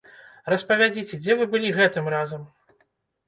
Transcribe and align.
Распавядзіце, 0.53 1.19
дзе 1.25 1.33
вы 1.41 1.45
былі 1.51 1.69
гэтым 1.77 2.09
разам? 2.15 2.47